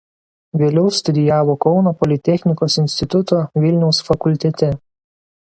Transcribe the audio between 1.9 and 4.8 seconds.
politechnikos instituto Vilniaus fakultete.